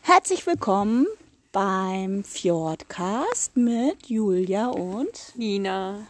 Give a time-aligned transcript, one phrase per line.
[0.00, 1.06] Herzlich willkommen
[1.52, 6.06] beim Fjordcast mit Julia und Nina.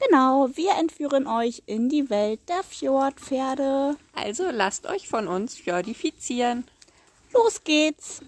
[0.00, 3.96] Genau, wir entführen euch in die Welt der Fjordpferde.
[4.14, 6.64] Also lasst euch von uns fjordifizieren.
[7.34, 8.22] Los geht's!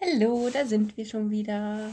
[0.00, 1.90] Hallo, da sind wir schon wieder.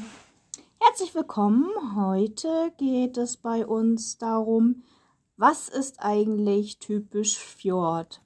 [0.80, 1.68] Herzlich willkommen.
[1.96, 4.84] Heute geht es bei uns darum,
[5.36, 8.22] was ist eigentlich typisch Fjord?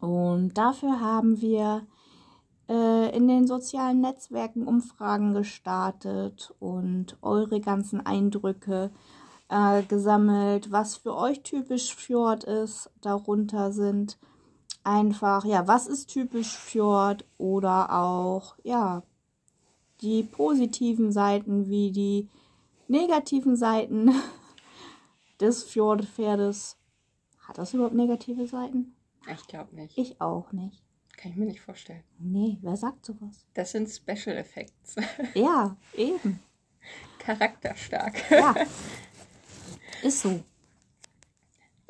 [0.00, 1.86] Und dafür haben wir
[2.68, 8.90] äh, in den sozialen Netzwerken Umfragen gestartet und eure ganzen Eindrücke
[9.50, 12.90] äh, gesammelt, was für euch typisch Fjord ist.
[13.02, 14.18] Darunter sind
[14.84, 19.02] einfach, ja, was ist typisch Fjord oder auch, ja,
[20.00, 22.28] die positiven Seiten wie die
[22.88, 24.12] negativen Seiten
[25.40, 26.78] des Fjordpferdes.
[27.46, 28.94] Hat das überhaupt negative Seiten?
[29.32, 29.96] Ich glaube nicht.
[29.96, 30.82] Ich auch nicht.
[31.16, 32.02] Kann ich mir nicht vorstellen.
[32.18, 33.46] Nee, wer sagt sowas?
[33.54, 34.96] Das sind Special Effects.
[35.34, 36.40] Ja, eben.
[37.18, 38.30] Charakterstark.
[38.30, 38.54] Ja.
[40.02, 40.42] Ist so.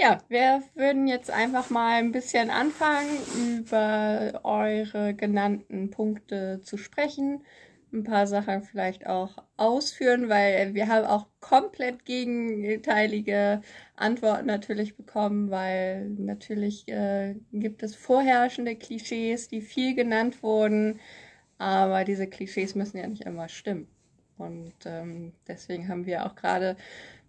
[0.00, 7.44] Ja, wir würden jetzt einfach mal ein bisschen anfangen, über eure genannten Punkte zu sprechen
[7.92, 13.62] ein paar Sachen vielleicht auch ausführen, weil wir haben auch komplett gegenteilige
[13.96, 21.00] Antworten natürlich bekommen, weil natürlich äh, gibt es vorherrschende Klischees, die viel genannt wurden,
[21.58, 23.88] aber diese Klischees müssen ja nicht immer stimmen.
[24.38, 26.76] Und ähm, deswegen haben wir auch gerade,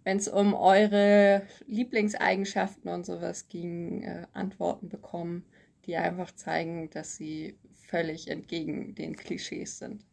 [0.04, 5.44] wenn es um eure Lieblingseigenschaften und sowas ging, äh, Antworten bekommen,
[5.86, 10.04] die einfach zeigen, dass sie völlig entgegen den Klischees sind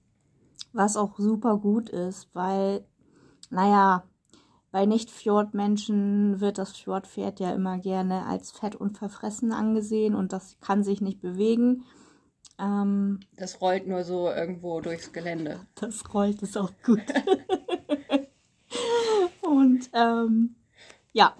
[0.73, 2.85] was auch super gut ist, weil,
[3.49, 4.03] naja,
[4.71, 10.57] bei Nicht-Fjordmenschen wird das Fjordpferd ja immer gerne als fett und verfressen angesehen und das
[10.61, 11.85] kann sich nicht bewegen.
[12.59, 15.59] Ähm, das rollt nur so irgendwo durchs Gelände.
[15.75, 17.01] Das rollt ist auch gut.
[19.41, 20.55] und ähm,
[21.13, 21.33] ja.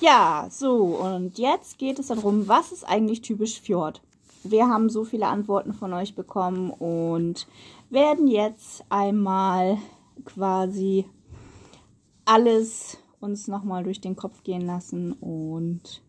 [0.00, 4.00] Ja, so, und jetzt geht es darum, was ist eigentlich typisch Fjord?
[4.44, 7.46] Wir haben so viele Antworten von euch bekommen und
[7.90, 9.78] werden jetzt einmal
[10.24, 11.06] quasi
[12.24, 16.02] alles uns nochmal durch den Kopf gehen lassen und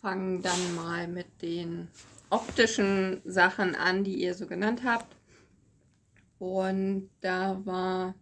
[0.00, 1.88] fangen dann mal mit den
[2.30, 5.16] optischen Sachen an, die ihr so genannt habt.
[6.38, 8.14] Und da war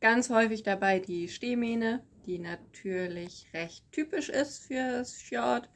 [0.00, 5.68] ganz häufig dabei die Stehmähne, die natürlich recht typisch ist für das Fjord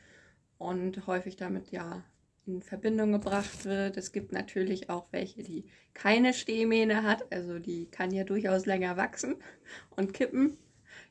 [0.58, 2.04] und häufig damit ja
[2.46, 3.96] in Verbindung gebracht wird.
[3.96, 8.96] Es gibt natürlich auch welche, die keine Stehmähne hat, also die kann ja durchaus länger
[8.96, 9.36] wachsen
[9.96, 10.56] und kippen.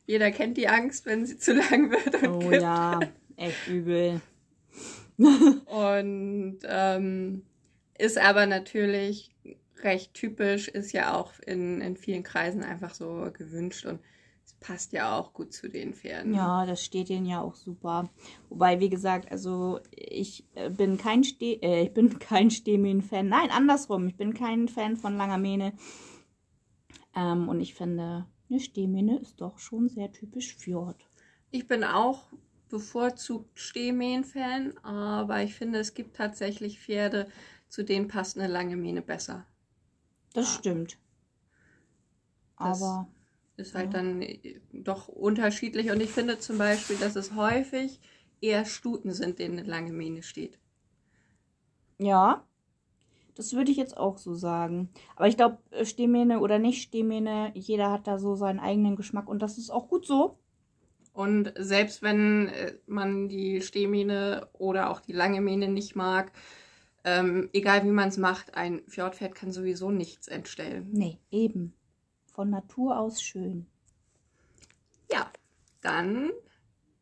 [0.07, 2.61] Jeder kennt die Angst, wenn sie zu lang wird und Oh kippt.
[2.61, 4.21] ja, echt übel.
[5.17, 7.43] und ähm,
[7.97, 9.31] ist aber natürlich
[9.81, 13.99] recht typisch, ist ja auch in, in vielen Kreisen einfach so gewünscht und
[14.53, 16.33] passt ja auch gut zu den Pferden.
[16.33, 18.09] Ja, das steht ihnen ja auch super.
[18.49, 23.27] Wobei, wie gesagt, also ich äh, bin kein Steh, äh, ich bin kein Stehmähnen-Fan.
[23.27, 24.07] Nein, andersrum.
[24.07, 25.73] Ich bin kein Fan von langer Mähne.
[27.15, 30.97] Ähm, und ich finde, eine Stehmähne ist doch schon sehr typisch Fjord.
[31.51, 32.27] Ich bin auch
[32.69, 37.27] bevorzugt Stehmähen-Fan, aber ich finde, es gibt tatsächlich Pferde,
[37.69, 39.45] zu denen passt eine lange Mähne besser.
[40.33, 40.59] Das ja.
[40.59, 40.97] stimmt.
[42.57, 43.07] Das aber
[43.57, 43.99] ist halt ja.
[43.99, 45.91] dann äh, doch unterschiedlich.
[45.91, 47.99] Und ich finde zum Beispiel, dass es häufig
[48.41, 50.59] eher Stuten sind, denen eine lange Mähne steht.
[51.97, 52.45] Ja,
[53.35, 54.89] das würde ich jetzt auch so sagen.
[55.15, 59.27] Aber ich glaube, äh, Stehmähne oder nicht Stehmähne, jeder hat da so seinen eigenen Geschmack
[59.27, 60.37] und das ist auch gut so.
[61.13, 66.33] Und selbst wenn äh, man die Stehmähne oder auch die lange Mähne nicht mag,
[67.05, 70.89] ähm, egal wie man es macht, ein Fjordpferd kann sowieso nichts entstellen.
[70.91, 71.73] Nee, eben
[72.35, 73.65] von Natur aus schön.
[75.09, 75.31] Ja,
[75.81, 76.31] dann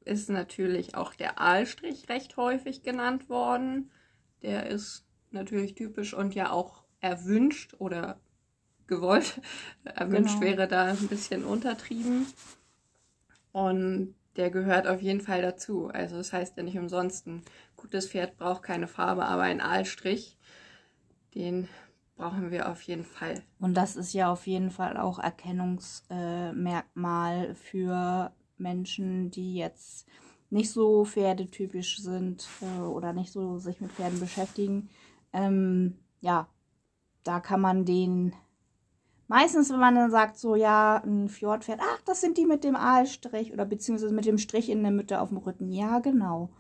[0.06, 3.92] ist natürlich auch der Aalstrich recht häufig genannt worden.
[4.44, 8.20] Der ist natürlich typisch und ja auch erwünscht oder
[8.86, 9.42] gewollt.
[9.86, 10.46] Erwünscht genau.
[10.46, 12.28] wäre da ein bisschen untertrieben.
[13.52, 15.88] Und der gehört auf jeden Fall dazu.
[15.88, 17.44] Also das heißt ja nicht umsonst, ein
[17.76, 20.38] gutes Pferd braucht keine Farbe, aber ein Aalstrich,
[21.34, 21.68] den
[22.16, 23.42] brauchen wir auf jeden Fall.
[23.60, 30.08] Und das ist ja auf jeden Fall auch Erkennungsmerkmal für Menschen, die jetzt
[30.50, 34.90] nicht so pferdetypisch sind äh, oder nicht so sich mit Pferden beschäftigen.
[35.34, 36.48] Ähm, ja,
[37.24, 38.34] da kann man den
[39.28, 42.76] Meistens, wenn man dann sagt, so ja, ein Fjordpferd, ach, das sind die mit dem
[42.76, 45.72] Aalstrich oder beziehungsweise mit dem Strich in der Mitte auf dem Rücken.
[45.72, 46.52] Ja, genau.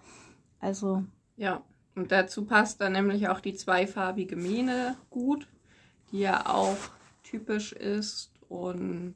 [0.59, 1.03] Also.
[1.35, 1.61] Ja,
[1.95, 5.47] und dazu passt dann nämlich auch die zweifarbige Mähne gut,
[6.11, 6.77] die ja auch
[7.23, 9.15] typisch ist und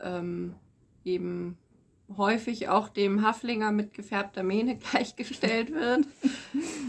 [0.00, 0.54] ähm,
[1.04, 1.58] eben
[2.16, 6.06] häufig auch dem Haflinger mit gefärbter Mähne gleichgestellt wird.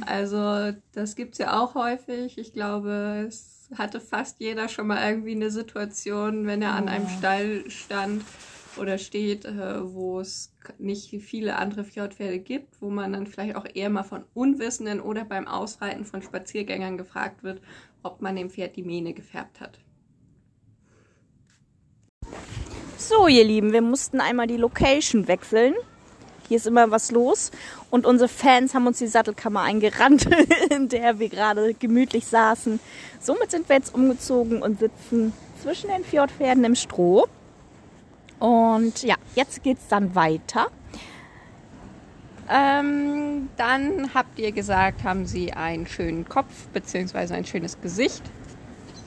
[0.05, 2.37] Also das gibt es ja auch häufig.
[2.37, 7.07] Ich glaube, es hatte fast jeder schon mal irgendwie eine Situation, wenn er an einem
[7.07, 8.23] Stall stand
[8.77, 13.65] oder steht, äh, wo es nicht viele andere Fjordpferde gibt, wo man dann vielleicht auch
[13.71, 17.61] eher mal von Unwissenden oder beim Ausreiten von Spaziergängern gefragt wird,
[18.01, 19.79] ob man dem Pferd die Mähne gefärbt hat.
[22.97, 25.73] So, ihr Lieben, wir mussten einmal die Location wechseln.
[26.47, 27.51] Hier ist immer was los.
[27.89, 30.27] Und unsere Fans haben uns die Sattelkammer eingerannt,
[30.69, 32.79] in der wir gerade gemütlich saßen.
[33.19, 37.27] Somit sind wir jetzt umgezogen und sitzen zwischen den Fjordpferden im Stroh.
[38.43, 40.67] Und ja, jetzt geht's dann weiter.
[42.49, 47.35] Ähm, dann habt ihr gesagt, haben sie einen schönen Kopf bzw.
[47.35, 48.21] ein schönes Gesicht.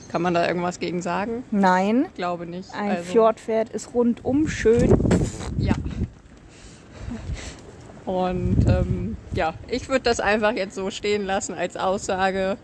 [0.09, 1.43] Kann man da irgendwas gegen sagen?
[1.51, 2.05] Nein.
[2.07, 2.73] Ich glaube nicht.
[2.73, 4.97] Ein also, Fjordpferd ist rundum schön.
[5.59, 5.75] Ja.
[8.05, 12.57] Und ähm, ja, ich würde das einfach jetzt so stehen lassen als Aussage,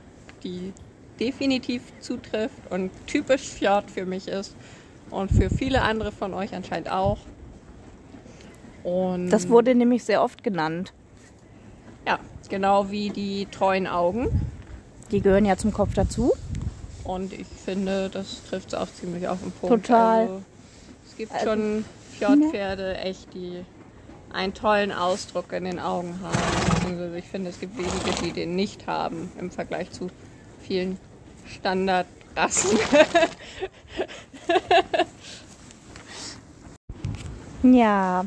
[0.44, 0.74] die
[1.20, 4.56] definitiv zutrifft und typisch Fjord für mich ist
[5.14, 7.20] und für viele andere von euch anscheinend auch.
[8.84, 10.94] Und das wurde nämlich sehr oft genannt.
[12.06, 12.20] Ja,
[12.50, 14.28] genau wie die treuen Augen.
[15.12, 16.34] Die gehören ja zum Kopf dazu.
[17.04, 19.86] Und ich finde, das trifft es auch ziemlich auf den Punkt.
[19.86, 20.22] Total.
[20.22, 20.42] Also,
[21.06, 21.86] es gibt also, schon
[22.18, 23.64] Fjordpferde, echt, die
[24.32, 27.00] einen tollen Ausdruck in den Augen haben.
[27.00, 30.10] Also ich finde, es gibt wenige, die den nicht haben im Vergleich zu
[30.60, 30.98] vielen
[31.46, 32.80] Standardrassen.
[37.64, 38.26] ja,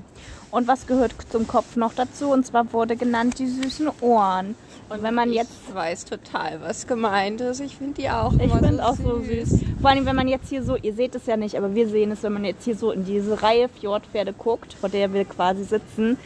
[0.50, 2.30] und was gehört zum Kopf noch dazu?
[2.30, 4.54] Und zwar wurde genannt die süßen Ohren.
[4.88, 5.50] Und wenn man jetzt.
[5.68, 7.60] Ich weiß total, was gemeint ist.
[7.60, 9.60] Ich finde die auch Ich finde so auch so süß.
[9.80, 12.12] Vor allem, wenn man jetzt hier so, ihr seht es ja nicht, aber wir sehen
[12.12, 15.64] es, wenn man jetzt hier so in diese Reihe Fjordpferde guckt, vor der wir quasi
[15.64, 16.16] sitzen.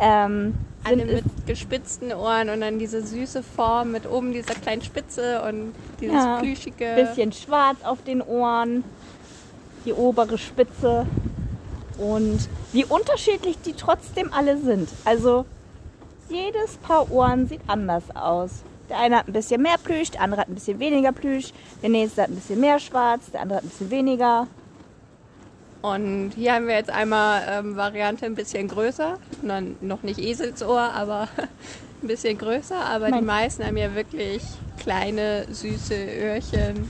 [0.00, 5.42] Ähm, Alle mit gespitzten Ohren und dann diese süße Form mit oben dieser kleinen Spitze
[5.42, 6.94] und dieses ja, plüschige.
[6.96, 8.82] Bisschen schwarz auf den Ohren,
[9.86, 11.06] die obere Spitze.
[11.96, 14.90] Und wie unterschiedlich die trotzdem alle sind.
[15.04, 15.46] Also
[16.28, 18.62] jedes Paar Ohren sieht anders aus.
[18.90, 21.52] Der eine hat ein bisschen mehr Plüsch, der andere hat ein bisschen weniger Plüsch,
[21.82, 24.46] der nächste hat ein bisschen mehr Schwarz, der andere hat ein bisschen weniger.
[25.82, 29.18] Und hier haben wir jetzt einmal ähm, Variante ein bisschen größer,
[29.80, 31.28] noch nicht Eselsohr, aber
[32.02, 32.76] ein bisschen größer.
[32.76, 34.42] Aber mein die meisten haben ja wirklich
[34.78, 36.88] kleine, süße Öhrchen.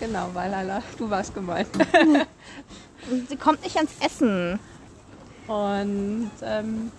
[0.00, 1.68] Genau, Walala, du warst gemeint.
[3.28, 4.60] Sie kommt nicht ans Essen.
[5.46, 6.92] Und ähm,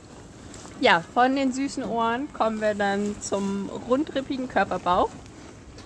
[0.81, 5.09] ja, von den süßen Ohren kommen wir dann zum rundrippigen Körperbau.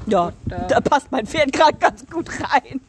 [0.07, 2.81] Ja, Und, äh, da passt mein Pferd gerade ganz gut rein.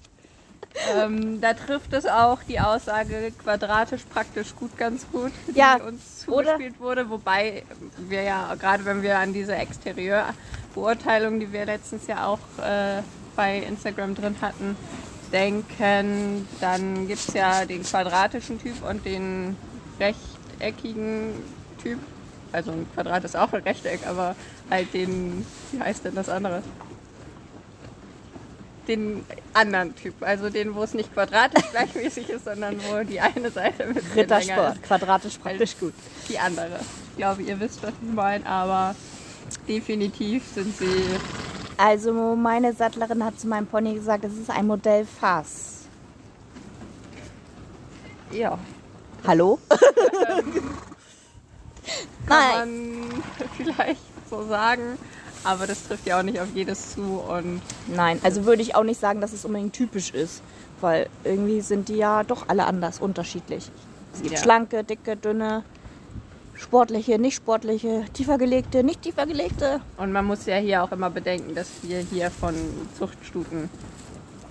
[0.97, 6.21] Ähm, da trifft es auch die Aussage quadratisch praktisch gut ganz gut, die ja, uns
[6.21, 7.09] zugespielt wurde.
[7.11, 7.62] Wobei
[7.99, 13.02] wir ja, gerade wenn wir an diese Exterieurbeurteilung, die wir letztens ja auch äh,
[13.37, 14.76] bei Instagram drin hatten,
[15.33, 19.57] denken, dann gibt es ja den quadratischen Typ und den
[19.99, 21.33] rechteckigen
[21.83, 21.99] Typ.
[22.53, 24.37] Also ein Quadrat ist auch ein Rechteck, aber
[24.71, 26.62] halt den, wie heißt denn das andere?
[28.87, 29.25] Den
[29.55, 33.87] anderen Typ, also den, wo es nicht quadratisch gleichmäßig ist, sondern wo die eine Seite
[33.87, 35.95] mit Rittersport, quadratisch praktisch gut.
[36.29, 36.79] Die andere.
[37.11, 38.95] Ich glaube, ihr wisst, was ich meine, aber
[39.67, 41.03] definitiv sind sie.
[41.76, 45.83] Also meine Sattlerin hat zu meinem Pony gesagt, es ist ein Modell Fass.
[48.31, 48.59] Ja.
[49.26, 49.59] Hallo?
[52.26, 52.52] kann
[53.09, 53.23] man
[53.57, 54.00] vielleicht
[54.31, 54.99] so sagen.
[55.45, 57.02] Aber das trifft ja auch nicht auf jedes zu.
[57.02, 60.43] Und Nein, also würde ich auch nicht sagen, dass es unbedingt typisch ist.
[60.81, 63.71] Weil irgendwie sind die ja doch alle anders, unterschiedlich.
[64.14, 64.40] Es gibt ja.
[64.40, 65.64] schlanke, dicke, dünne,
[66.56, 69.80] sportliche, nicht sportliche, tiefer gelegte, nicht tiefer gelegte.
[69.96, 72.54] Und man muss ja hier auch immer bedenken, dass wir hier von
[72.99, 73.68] Zuchtstuten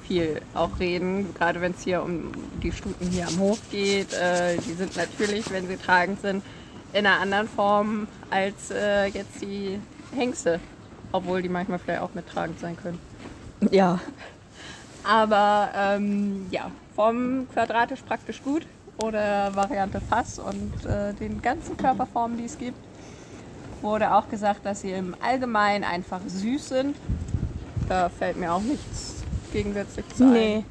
[0.08, 2.32] viel auch reden, gerade wenn es hier um
[2.62, 4.14] die Stuten hier am Hof geht.
[4.14, 6.44] Äh, die sind natürlich, wenn sie tragend sind,
[6.92, 9.80] in einer anderen Form als äh, jetzt die
[10.16, 10.60] Hengste.
[11.12, 13.00] Obwohl die manchmal vielleicht auch mittragend sein können.
[13.72, 14.00] Ja.
[15.04, 18.66] Aber ähm, ja, Form quadratisch praktisch gut
[18.98, 22.78] oder Variante Fass und äh, den ganzen Körperformen, die es gibt,
[23.82, 26.96] wurde auch gesagt, dass sie im Allgemeinen einfach süß sind.
[27.90, 30.64] Da fällt mir auch nichts gegensätzlich zu nee.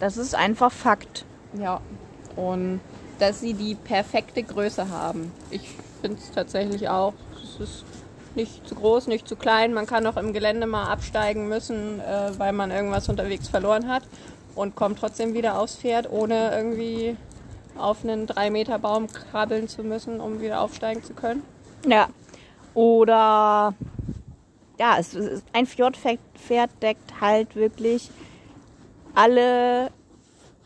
[0.00, 1.24] Das ist einfach Fakt.
[1.52, 1.80] Ja.
[2.36, 2.80] Und
[3.18, 5.30] dass sie die perfekte Größe haben.
[5.50, 5.68] Ich
[6.00, 7.12] finde es tatsächlich auch.
[7.42, 7.84] Es ist
[8.34, 9.74] nicht zu groß, nicht zu klein.
[9.74, 14.04] Man kann auch im Gelände mal absteigen müssen, äh, weil man irgendwas unterwegs verloren hat
[14.54, 17.16] und kommt trotzdem wieder aufs Pferd, ohne irgendwie
[17.82, 21.42] auf einen 3 Meter Baum krabbeln zu müssen, um wieder aufsteigen zu können.
[21.86, 22.08] Ja.
[22.74, 23.74] Oder
[24.78, 28.10] ja, es ist, ein Fjordpferd deckt halt wirklich
[29.14, 29.90] alle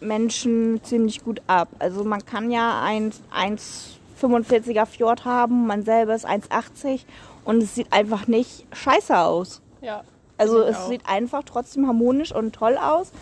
[0.00, 1.68] Menschen ziemlich gut ab.
[1.78, 7.00] Also man kann ja ein 1,45er Fjord haben, man selber ist 1,80
[7.44, 9.62] und es sieht einfach nicht scheiße aus.
[9.80, 10.02] Ja.
[10.37, 10.88] Also es auch.
[10.88, 13.12] sieht einfach trotzdem harmonisch und toll aus.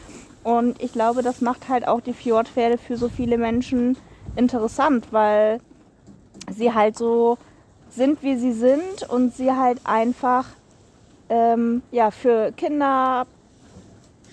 [0.44, 3.96] Und ich glaube, das macht halt auch die Fjordpferde für so viele Menschen
[4.36, 5.60] interessant, weil
[6.50, 7.38] sie halt so
[7.90, 10.46] sind, wie sie sind und sie halt einfach
[11.28, 13.26] ähm, ja, für Kinder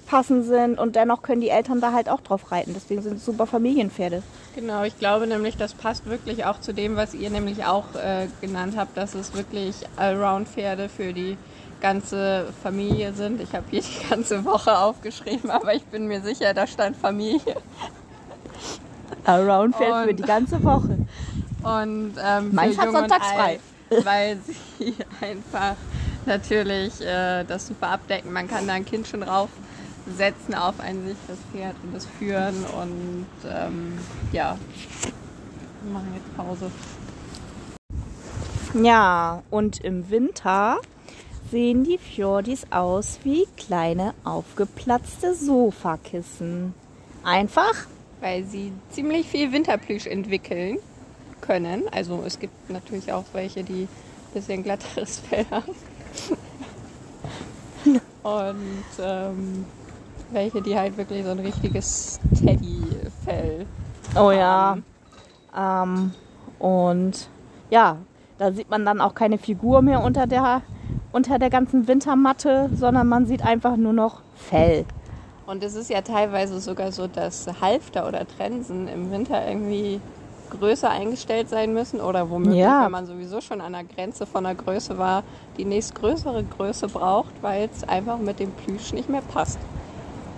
[0.08, 2.74] passend sind und dennoch können die Eltern da halt auch drauf reiten.
[2.74, 4.24] Deswegen sind es super Familienpferde.
[4.56, 8.28] Genau, ich glaube nämlich, das passt wirklich auch zu dem, was ihr nämlich auch äh,
[8.42, 11.38] genannt habt, dass es wirklich Allround-Pferde für die
[11.82, 13.42] ganze Familie sind.
[13.42, 17.56] Ich habe hier die ganze Woche aufgeschrieben, aber ich bin mir sicher, da stand Familie.
[19.26, 20.98] Allround-Pferd für Und- die ganze Woche.
[21.62, 23.60] Und ähm, für hat und sonntags Alt,
[24.06, 25.76] weil sie einfach
[26.26, 28.32] natürlich äh, das super abdecken.
[28.32, 32.64] Man kann da ein Kind schon draufsetzen auf ein sich das Pferd und das führen
[32.82, 33.98] und ähm,
[34.32, 34.58] ja,
[35.84, 36.72] wir machen jetzt Pause.
[38.74, 40.78] Ja, und im Winter
[41.52, 46.74] sehen die Fjordis aus wie kleine aufgeplatzte Sofakissen.
[47.24, 47.88] Einfach
[48.22, 50.78] weil sie ziemlich viel Winterplüsch entwickeln
[51.42, 51.84] können.
[51.92, 55.76] Also es gibt natürlich auch welche, die ein bisschen glatteres Fell haben.
[58.24, 59.66] Und ähm,
[60.32, 63.66] welche, die halt wirklich so ein richtiges Teddy-Fell
[64.16, 64.78] Oh ja.
[65.56, 66.12] haben.
[66.62, 67.30] Ähm, und
[67.70, 67.98] ja,
[68.38, 70.62] da sieht man dann auch keine Figur mehr unter der,
[71.12, 74.86] unter der ganzen Wintermatte, sondern man sieht einfach nur noch Fell.
[75.48, 80.00] Und es ist ja teilweise sogar so, dass Halfter oder Trensen im Winter irgendwie
[80.52, 82.84] größer eingestellt sein müssen oder womöglich, Ja.
[82.86, 85.24] wenn man sowieso schon an der Grenze von der Größe war,
[85.58, 89.58] die nächstgrößere Größe braucht, weil es einfach mit dem Plüsch nicht mehr passt.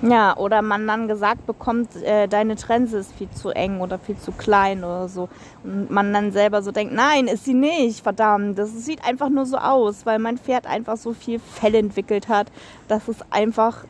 [0.01, 4.17] Ja, oder man dann gesagt bekommt, äh, deine Trense ist viel zu eng oder viel
[4.17, 5.29] zu klein oder so.
[5.63, 8.58] Und man dann selber so denkt, nein, ist sie nicht, verdammt.
[8.58, 12.48] Das sieht einfach nur so aus, weil mein Pferd einfach so viel Fell entwickelt hat,
[12.88, 13.86] dass es einfach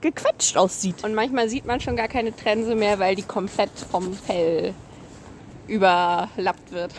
[0.00, 1.04] gequetscht aussieht.
[1.04, 4.74] Und manchmal sieht man schon gar keine Trense mehr, weil die komplett vom Fell
[5.68, 6.92] überlappt wird.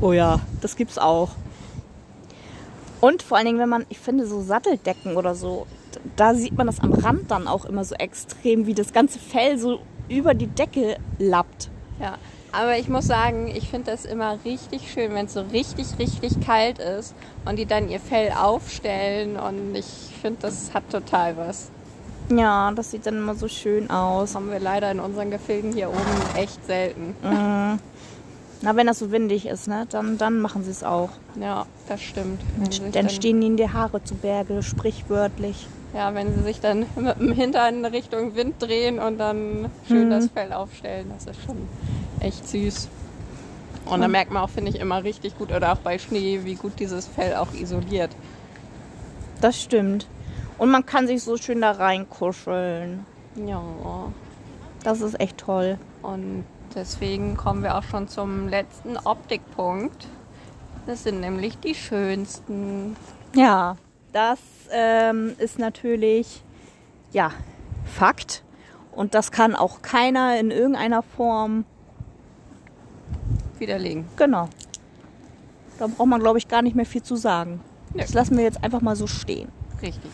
[0.00, 1.30] Oh ja, das gibt's auch.
[3.02, 5.66] Und vor allen Dingen, wenn man, ich finde, so Satteldecken oder so,
[6.16, 9.58] da sieht man das am Rand dann auch immer so extrem, wie das ganze Fell
[9.58, 11.70] so über die Decke lappt.
[12.00, 12.18] Ja,
[12.52, 16.40] aber ich muss sagen, ich finde das immer richtig schön, wenn es so richtig, richtig
[16.44, 19.86] kalt ist und die dann ihr Fell aufstellen und ich
[20.20, 21.70] finde, das hat total was.
[22.30, 24.34] Ja, das sieht dann immer so schön aus.
[24.34, 25.98] Haben wir leider in unseren Gefilden hier oben
[26.36, 27.16] echt selten.
[27.20, 31.10] Na, wenn das so windig ist, ne, dann, dann machen sie es auch.
[31.40, 32.40] Ja, das stimmt.
[32.70, 35.66] Sich Dann stehen ihnen die Haare zu Berge, sprichwörtlich.
[35.94, 40.28] Ja, wenn sie sich dann mit dem Hintern Richtung Wind drehen und dann schön das
[40.28, 41.68] Fell aufstellen, das ist schon
[42.20, 42.88] echt süß.
[43.84, 46.54] Und da merkt man auch, finde ich, immer richtig gut, oder auch bei Schnee, wie
[46.54, 48.10] gut dieses Fell auch isoliert.
[49.40, 50.06] Das stimmt.
[50.56, 53.04] Und man kann sich so schön da reinkuscheln.
[53.44, 53.62] Ja.
[54.84, 55.78] Das ist echt toll.
[56.02, 56.44] Und
[56.74, 60.06] deswegen kommen wir auch schon zum letzten Optikpunkt.
[60.86, 62.96] Das sind nämlich die schönsten.
[63.34, 63.76] Ja,
[64.12, 64.38] das
[64.72, 66.42] ähm, ist natürlich,
[67.12, 67.32] ja,
[67.84, 68.42] Fakt.
[68.92, 71.64] Und das kann auch keiner in irgendeiner Form,
[73.58, 74.06] Widerlegen.
[74.16, 74.48] genau.
[75.78, 77.60] Da braucht man, glaube ich, gar nicht mehr viel zu sagen.
[77.94, 78.00] Nö.
[78.00, 79.48] Das lassen wir jetzt einfach mal so stehen.
[79.80, 80.10] Richtig.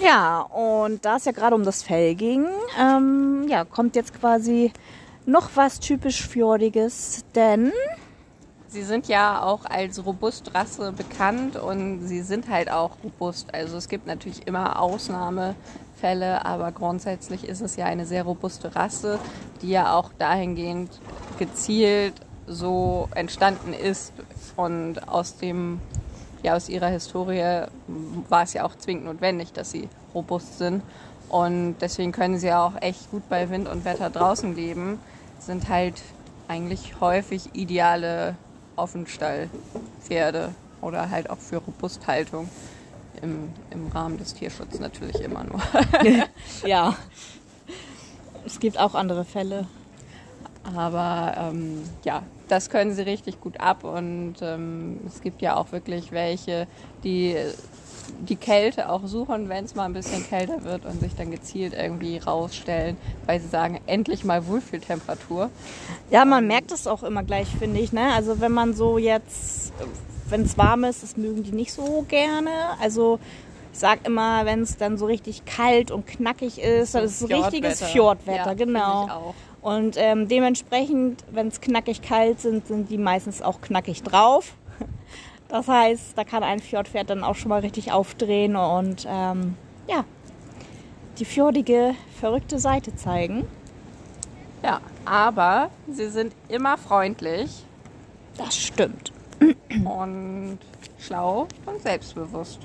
[0.00, 2.46] Ja, und da es ja gerade um das Fell ging,
[2.80, 4.72] ähm, ja, kommt jetzt quasi
[5.24, 7.72] noch was typisch Fjordiges, denn
[8.76, 13.54] Sie sind ja auch als Robustrasse bekannt und sie sind halt auch robust.
[13.54, 19.18] Also es gibt natürlich immer Ausnahmefälle, aber grundsätzlich ist es ja eine sehr robuste Rasse,
[19.62, 20.90] die ja auch dahingehend
[21.38, 22.12] gezielt
[22.46, 24.12] so entstanden ist
[24.56, 25.80] und aus dem
[26.42, 27.62] ja aus ihrer Historie
[28.28, 30.82] war es ja auch zwingend notwendig, dass sie robust sind
[31.30, 35.00] und deswegen können sie ja auch echt gut bei Wind und Wetter draußen leben,
[35.38, 36.02] sind halt
[36.46, 38.36] eigentlich häufig ideale
[38.76, 42.48] Offenstallpferde oder halt auch für Robusthaltung
[43.22, 45.60] Im, Im Rahmen des Tierschutzes natürlich immer nur.
[46.66, 46.96] ja.
[48.44, 49.66] Es gibt auch andere Fälle.
[50.74, 55.72] Aber ähm, ja, das können sie richtig gut ab und ähm, es gibt ja auch
[55.72, 56.66] wirklich welche,
[57.04, 57.36] die
[58.20, 61.74] die Kälte auch suchen, wenn es mal ein bisschen kälter wird und sich dann gezielt
[61.74, 62.96] irgendwie rausstellen,
[63.26, 65.50] weil sie sagen, endlich mal Wohlfühltemperatur.
[66.10, 67.92] Ja, man merkt es auch immer gleich, finde ich.
[67.92, 68.12] Ne?
[68.14, 69.72] Also wenn man so jetzt,
[70.28, 72.50] wenn es warm ist, das mögen die nicht so gerne.
[72.80, 73.18] Also
[73.72, 77.26] ich sag immer, wenn es dann so richtig kalt und knackig ist, das ist so
[77.26, 79.34] richtiges Fjordwetter, ja, genau.
[79.60, 84.54] Und ähm, dementsprechend, wenn es knackig kalt sind, sind die meistens auch knackig drauf.
[85.48, 89.56] Das heißt, da kann ein Fjordpferd dann auch schon mal richtig aufdrehen und ähm,
[89.88, 90.04] ja,
[91.18, 93.46] die fjordige, verrückte Seite zeigen.
[94.62, 97.64] Ja, aber sie sind immer freundlich.
[98.36, 99.12] Das stimmt.
[99.84, 100.58] Und
[100.98, 102.60] schlau und selbstbewusst.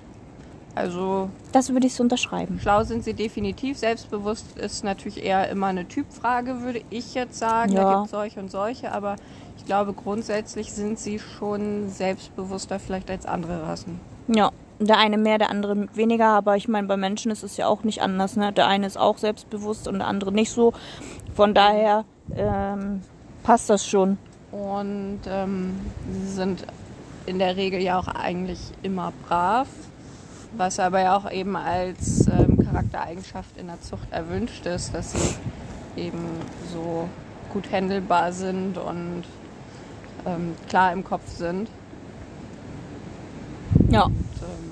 [0.74, 1.30] Also.
[1.52, 2.60] Das würde ich so unterschreiben.
[2.62, 3.78] Schlau sind sie definitiv.
[3.78, 7.74] Selbstbewusst ist natürlich eher immer eine Typfrage, würde ich jetzt sagen.
[7.74, 7.84] Ja.
[7.84, 9.18] Da gibt es solche und solche, aber
[9.72, 14.02] glaube, grundsätzlich sind sie schon selbstbewusster vielleicht als andere Rassen.
[14.28, 17.68] Ja, der eine mehr, der andere weniger, aber ich meine, bei Menschen ist es ja
[17.68, 18.36] auch nicht anders.
[18.36, 18.52] Ne?
[18.52, 20.74] Der eine ist auch selbstbewusst und der andere nicht so.
[21.34, 22.04] Von daher
[22.36, 23.00] ähm,
[23.44, 24.18] passt das schon.
[24.52, 25.80] Und ähm,
[26.12, 26.66] sie sind
[27.26, 29.68] in der Regel ja auch eigentlich immer brav
[30.58, 35.36] was aber ja auch eben als ähm, Charaktereigenschaft in der Zucht erwünscht ist, dass sie
[35.96, 36.20] eben
[36.74, 37.08] so
[37.54, 39.24] gut handelbar sind und
[40.26, 41.70] ähm, klar im Kopf sind.
[43.90, 44.04] Ja.
[44.04, 44.72] Und, ähm,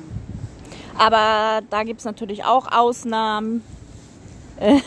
[0.98, 3.64] aber da gibt es natürlich auch Ausnahmen,
[4.60, 4.80] äh,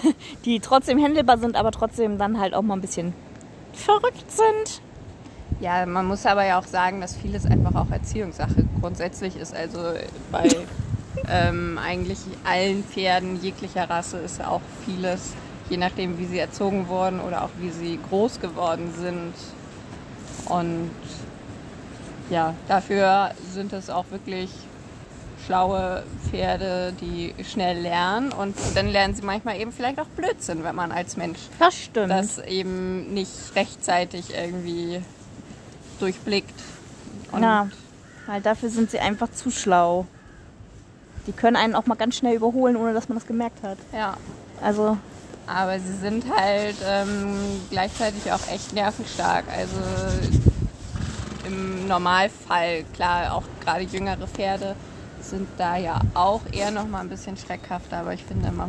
[0.44, 3.14] die trotzdem handelbar sind, aber trotzdem dann halt auch mal ein bisschen
[3.72, 4.82] verrückt sind.
[5.60, 9.54] Ja, man muss aber ja auch sagen, dass vieles einfach auch Erziehungssache grundsätzlich ist.
[9.54, 9.78] Also
[10.30, 10.48] bei
[11.28, 15.34] ähm, eigentlich allen Pferden jeglicher Rasse ist ja auch vieles,
[15.70, 19.34] je nachdem wie sie erzogen wurden oder auch wie sie groß geworden sind.
[20.46, 20.90] Und
[22.30, 24.50] ja, dafür sind es auch wirklich
[25.46, 30.74] schlaue Pferde, die schnell lernen und dann lernen sie manchmal eben vielleicht auch Blödsinn, wenn
[30.74, 32.10] man als Mensch das, stimmt.
[32.10, 35.02] das eben nicht rechtzeitig irgendwie
[35.98, 36.54] durchblickt.
[37.32, 37.68] Und Na,
[38.26, 40.06] weil dafür sind sie einfach zu schlau.
[41.26, 43.78] Die können einen auch mal ganz schnell überholen, ohne dass man das gemerkt hat.
[43.92, 44.16] Ja.
[44.60, 44.96] Also.
[45.46, 49.44] Aber sie sind halt ähm, gleichzeitig auch echt nervenstark.
[49.54, 49.76] Also
[51.46, 54.76] im Normalfall, klar, auch gerade jüngere Pferde
[55.20, 58.68] sind da ja auch eher noch mal ein bisschen schreckhafter, aber ich finde immer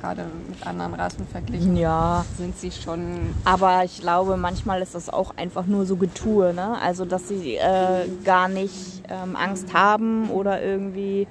[0.00, 2.24] gerade mit anderen Rassen verglichen, ja.
[2.38, 3.34] sind sie schon.
[3.44, 6.78] Aber ich glaube, manchmal ist das auch einfach nur so Getue, ne?
[6.80, 11.26] Also dass sie äh, gar nicht ähm, Angst haben oder irgendwie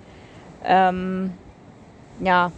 [0.64, 1.32] ähm,
[2.20, 2.52] ja.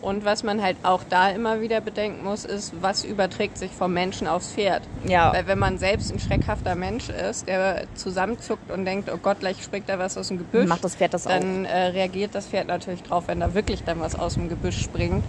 [0.00, 3.92] Und was man halt auch da immer wieder bedenken muss, ist, was überträgt sich vom
[3.92, 4.82] Menschen aufs Pferd.
[5.04, 5.32] Ja.
[5.32, 9.62] Weil wenn man selbst ein schreckhafter Mensch ist, der zusammenzuckt und denkt, oh Gott, gleich
[9.62, 12.68] springt da was aus dem Gebüsch, macht das Pferd das dann äh, reagiert das Pferd
[12.68, 15.24] natürlich drauf, wenn da wirklich dann was aus dem Gebüsch springt,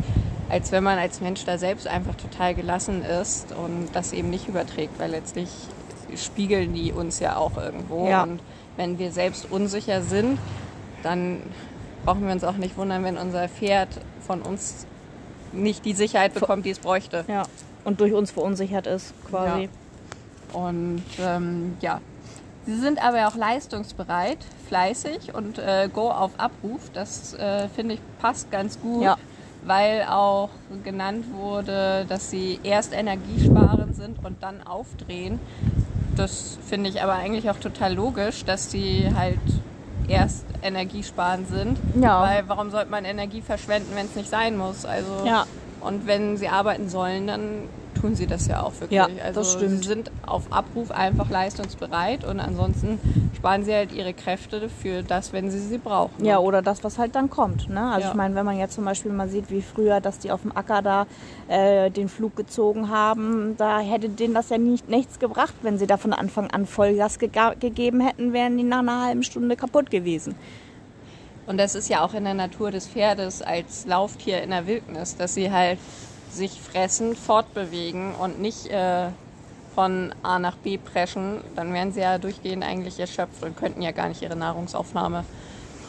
[0.49, 4.47] als wenn man als Mensch da selbst einfach total gelassen ist und das eben nicht
[4.47, 5.49] überträgt, weil letztlich
[6.15, 8.07] spiegeln die uns ja auch irgendwo.
[8.07, 8.23] Ja.
[8.23, 8.39] Und
[8.77, 10.37] wenn wir selbst unsicher sind,
[11.03, 11.41] dann
[12.05, 13.89] brauchen wir uns auch nicht wundern, wenn unser Pferd
[14.25, 14.85] von uns
[15.51, 17.25] nicht die Sicherheit bekommt, die es bräuchte.
[17.27, 17.43] Ja,
[17.83, 19.63] und durch uns verunsichert ist quasi.
[19.63, 20.59] Ja.
[20.59, 22.01] Und ähm, ja,
[22.65, 26.89] sie sind aber auch leistungsbereit, fleißig und äh, go auf Abruf.
[26.93, 29.03] Das äh, finde ich passt ganz gut.
[29.03, 29.17] Ja.
[29.65, 30.49] Weil auch
[30.85, 35.39] genannt wurde, dass sie erst energiesparend sind und dann aufdrehen.
[36.15, 39.39] Das finde ich aber eigentlich auch total logisch, dass sie halt
[40.09, 41.77] erst energiesparend sind.
[42.01, 42.21] Ja.
[42.21, 44.85] Weil warum sollte man Energie verschwenden, wenn es nicht sein muss?
[44.85, 45.45] Also ja.
[45.81, 47.63] und wenn sie arbeiten sollen, dann
[47.99, 48.91] tun sie das ja auch wirklich.
[48.91, 49.83] Ja, also das stimmt.
[49.83, 52.99] sie sind auf Abruf einfach leistungsbereit und ansonsten
[53.35, 56.23] sparen sie halt ihre Kräfte für das, wenn sie sie brauchen.
[56.25, 57.69] Ja, oder das, was halt dann kommt.
[57.69, 57.81] Ne?
[57.81, 58.09] Also Ja.
[58.09, 60.55] ich meine, wenn man jetzt zum Beispiel mal sieht, wie früher, dass die auf dem
[60.55, 61.07] Acker da
[61.47, 65.87] äh, den Flug gezogen haben, da hätte denen das ja nicht, nichts gebracht, wenn sie
[65.87, 69.89] da von Anfang an Vollgas gega- gegeben hätten, wären die nach einer halben Stunde kaputt
[69.91, 70.35] gewesen.
[71.47, 75.15] Und das ist ja auch in der Natur des Pferdes als Lauftier in der Wildnis,
[75.17, 75.79] dass sie halt
[76.31, 79.11] sich fressen, fortbewegen und nicht äh,
[79.75, 81.41] von A nach B preschen.
[81.55, 85.23] Dann wären sie ja durchgehend eigentlich erschöpft und könnten ja gar nicht ihre Nahrungsaufnahme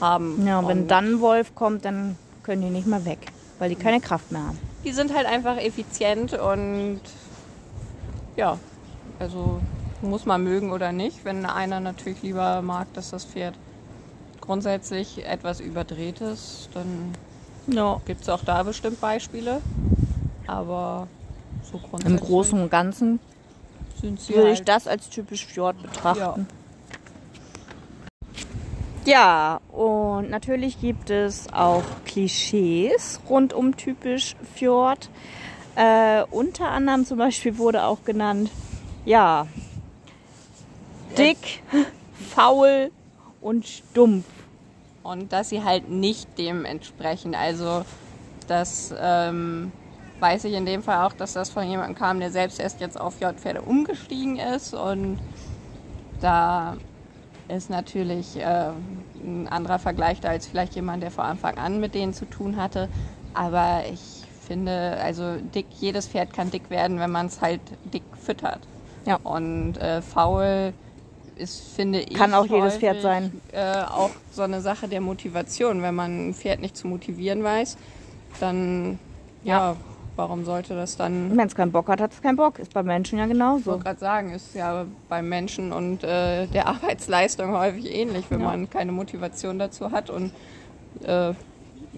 [0.01, 0.47] haben.
[0.47, 4.01] Ja, und wenn dann Wolf kommt, dann können die nicht mehr weg, weil die keine
[4.01, 4.59] Kraft mehr haben.
[4.85, 7.03] Die sind halt einfach effizient und
[8.37, 8.59] ja,
[9.19, 9.61] also
[10.01, 11.25] muss man mögen oder nicht.
[11.25, 13.59] Wenn einer natürlich lieber mag, dass das Pferd
[14.41, 17.13] grundsätzlich etwas Überdrehtes, dann
[17.67, 18.01] Ja.
[18.07, 19.61] gibt es auch da bestimmt Beispiele.
[20.51, 21.07] Aber
[21.63, 23.21] so grundsätzlich Im Großen und Ganzen
[24.01, 26.49] sind sie würde ich halt, das als typisch Fjord betrachten.
[29.05, 35.09] Ja, und natürlich gibt es auch Klischees rund um typisch Fjord.
[35.77, 38.51] Äh, unter anderem zum Beispiel wurde auch genannt,
[39.05, 39.47] ja,
[41.17, 41.63] dick,
[42.35, 42.91] faul
[43.41, 44.27] und stumpf.
[45.05, 47.37] Und dass sie halt nicht dem entsprechen.
[47.37, 47.85] Also
[48.49, 49.73] das ähm,
[50.21, 53.01] weiß ich in dem Fall auch, dass das von jemandem kam, der selbst erst jetzt
[53.01, 54.75] auf J-Pferde umgestiegen ist.
[54.75, 55.19] Und
[56.21, 56.77] da
[57.49, 58.71] ist natürlich äh,
[59.23, 62.57] ein anderer Vergleich da als vielleicht jemand, der vor Anfang an mit denen zu tun
[62.57, 62.89] hatte.
[63.35, 67.61] Aber ich finde, also dick, jedes Pferd kann dick werden, wenn man es halt
[67.93, 68.61] dick füttert.
[69.07, 69.19] Ja.
[69.23, 70.73] Und äh, faul
[71.37, 73.41] ist, finde ich, Kann auch jedes häufig, Pferd sein.
[73.53, 75.83] Äh, auch so eine Sache der Motivation.
[75.83, 77.79] Wenn man ein Pferd nicht zu motivieren weiß,
[78.41, 78.99] dann
[79.43, 79.77] ja,
[80.17, 82.59] warum sollte das dann Wenn es keinen Bock hat, hat es keinen Bock.
[82.59, 83.73] Ist bei Menschen ja ich genauso.
[83.73, 88.47] wollte gerade sagen, ist ja beim Menschen und äh, der Arbeitsleistung häufig ähnlich, wenn Ja.
[88.49, 90.33] man keine Motivation dazu hat und
[91.05, 91.33] äh,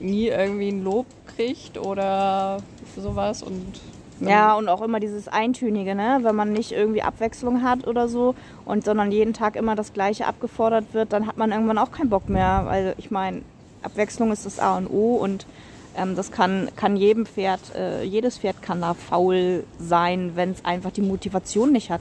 [0.00, 2.58] nie irgendwie ein Lob kriegt oder
[2.96, 3.80] sowas und
[4.20, 6.20] Ja, und auch immer dieses Eintönige, ne?
[6.22, 10.26] Wenn man nicht irgendwie Abwechslung hat oder so und sondern jeden Tag immer das Gleiche
[10.26, 12.66] abgefordert wird, dann hat man irgendwann auch keinen Bock mehr.
[12.68, 13.42] Also ich meine,
[13.82, 15.46] Abwechslung ist das A und O und
[15.96, 20.64] ähm, das kann, kann jedem Pferd, äh, jedes Pferd kann da faul sein, wenn es
[20.64, 22.00] einfach die Motivation nicht hat.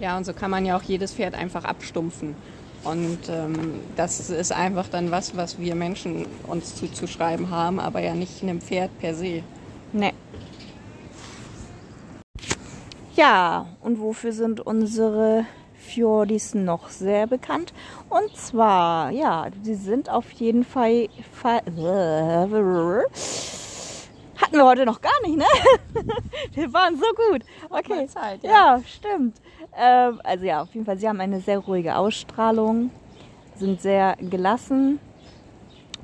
[0.00, 2.34] ja, und so kann man ja auch jedes Pferd einfach abstumpfen.
[2.84, 8.14] Und ähm, das ist einfach dann was, was wir Menschen uns zuzuschreiben haben, aber ja
[8.14, 9.42] nicht einem Pferd per se.
[9.92, 10.12] Nee.
[13.16, 15.44] Ja, und wofür sind unsere
[15.88, 17.72] Fjordis noch sehr bekannt?
[18.10, 21.08] Und zwar, ja, sie sind auf jeden Fall.
[21.32, 21.62] Fall
[24.40, 25.44] hatten wir heute noch gar nicht, ne?
[26.54, 27.42] Wir waren so gut.
[27.70, 28.06] Okay.
[28.06, 28.50] Zeit, ja.
[28.50, 28.82] ja.
[28.86, 29.36] stimmt.
[29.76, 32.90] Ähm, also ja, auf jeden Fall, sie haben eine sehr ruhige Ausstrahlung,
[33.56, 35.00] sind sehr gelassen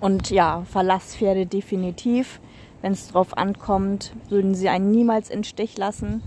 [0.01, 2.41] und ja, Verlasspferde definitiv.
[2.85, 6.21] Wenn es drauf ankommt, würden sie einen niemals in Stich lassen.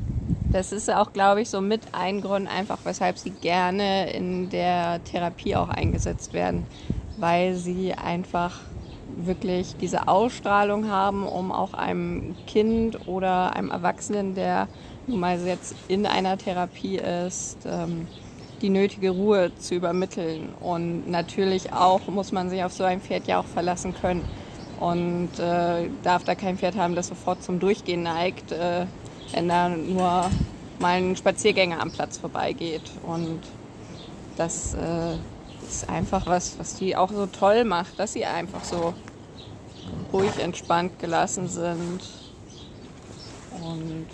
[0.52, 5.04] Das ist auch, glaube ich, so mit ein Grund einfach, weshalb sie gerne in der
[5.04, 6.66] Therapie auch eingesetzt werden,
[7.18, 8.60] weil sie einfach
[9.18, 14.68] wirklich diese Ausstrahlung haben, um auch einem Kind oder einem Erwachsenen, der
[15.06, 18.08] nun mal jetzt in einer Therapie ist, ähm,
[18.64, 20.50] die nötige Ruhe zu übermitteln.
[20.60, 24.24] Und natürlich auch muss man sich auf so ein Pferd ja auch verlassen können.
[24.80, 28.86] Und äh, darf da kein Pferd haben, das sofort zum Durchgehen neigt, äh,
[29.34, 30.30] wenn da nur
[30.80, 32.84] mal ein Spaziergänger am Platz vorbeigeht.
[33.04, 33.40] Und
[34.38, 35.16] das äh,
[35.68, 38.94] ist einfach was, was die auch so toll macht, dass sie einfach so
[40.14, 42.02] ruhig, entspannt, gelassen sind
[43.62, 44.06] und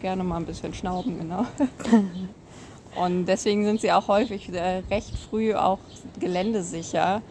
[0.00, 1.46] gerne mal ein bisschen schnauben, genau.
[2.96, 5.80] Und deswegen sind sie auch häufig äh, recht früh auch
[6.20, 7.22] geländesicher,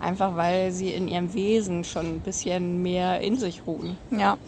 [0.00, 3.96] einfach weil sie in ihrem Wesen schon ein bisschen mehr in sich ruhen.
[4.10, 4.38] Ja.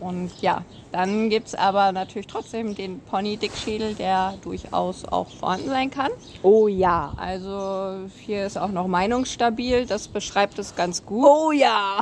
[0.00, 5.90] Und ja, dann gibt es aber natürlich trotzdem den Pony-Dickschädel, der durchaus auch vorhanden sein
[5.90, 6.10] kann.
[6.42, 7.14] Oh ja.
[7.16, 11.24] Also hier ist auch noch meinungsstabil, das beschreibt es ganz gut.
[11.26, 11.98] Oh ja.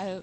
[0.00, 0.20] Also,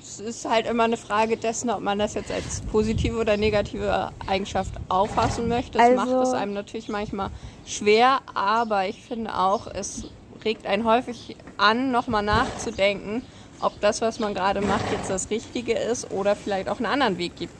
[0.00, 4.10] es ist halt immer eine Frage dessen, ob man das jetzt als positive oder negative
[4.26, 5.78] Eigenschaft auffassen möchte.
[5.78, 7.30] Das macht Also- es einem natürlich manchmal
[7.64, 10.08] schwer, aber ich finde auch, es
[10.46, 13.22] regt einen häufig an, nochmal nachzudenken,
[13.60, 17.18] ob das, was man gerade macht, jetzt das Richtige ist oder vielleicht auch einen anderen
[17.18, 17.54] Weg gibt.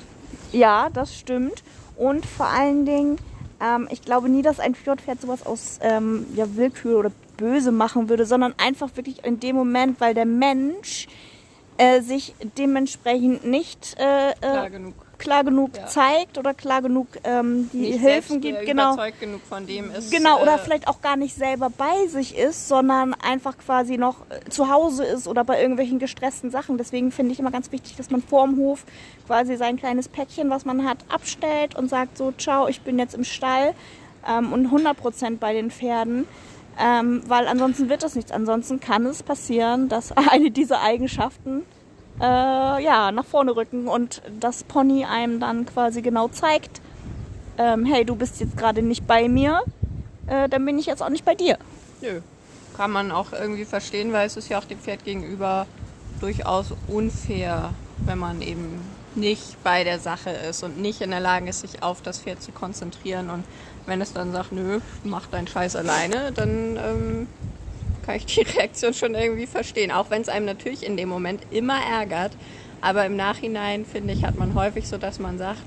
[0.53, 1.62] Ja, das stimmt.
[1.96, 3.18] Und vor allen Dingen,
[3.61, 8.09] ähm, ich glaube nie, dass ein Fjordpferd sowas aus ähm, ja, Willkür oder Böse machen
[8.09, 11.09] würde, sondern einfach wirklich in dem Moment, weil der Mensch
[11.79, 14.94] äh, sich dementsprechend nicht äh, Klar äh, genug.
[15.18, 15.87] Klar genug Ja.
[15.87, 18.59] zeigt oder klar genug ähm, die Nicht Hilfen gibt.
[18.62, 18.94] äh, Genau.
[18.94, 20.11] überzeugt genug von dem ist.
[20.11, 24.16] Genau, oder äh, vielleicht auch gar nicht selber bei sich ist, sondern einfach quasi noch
[24.31, 26.79] äh, zu Hause ist oder bei irgendwelchen gestressten Sachen.
[26.79, 28.85] Deswegen finde ich immer ganz wichtig, dass man vorm Hof
[29.26, 33.14] quasi sein kleines Päckchen, was man hat, abstellt und sagt so, ciao, ich bin jetzt
[33.14, 33.74] im Stall
[34.29, 36.26] ähm, und 100% bei den Pferden.
[36.79, 38.31] Ähm, weil ansonsten wird das nichts.
[38.33, 41.62] Ansonsten kann es passieren, dass eine dieser Eigenschaften
[42.20, 42.24] äh,
[42.85, 46.81] ja, nach vorne rücken und das Pony einem dann quasi genau zeigt,
[47.59, 49.62] ähm, hey, du bist jetzt gerade nicht bei mir,
[50.26, 51.59] äh, dann bin ich jetzt auch nicht bei dir.
[52.00, 52.20] Nö.
[52.76, 55.66] Kann man auch irgendwie verstehen, weil es ist ja auch dem Pferd gegenüber
[56.20, 57.70] durchaus unfair,
[58.05, 58.81] wenn man eben
[59.14, 62.42] nicht bei der Sache ist und nicht in der Lage ist, sich auf das Pferd
[62.42, 63.31] zu konzentrieren.
[63.31, 63.44] Und
[63.87, 67.29] wenn es dann sagt, nö, mach deinen Scheiß alleine, dann ähm,
[68.07, 69.90] kann ich die Reaktion schon irgendwie verstehen.
[69.90, 72.33] Auch wenn es einem natürlich in dem Moment immer ärgert.
[72.81, 75.59] Aber im Nachhinein, finde ich, hat man häufig so, dass man sagt,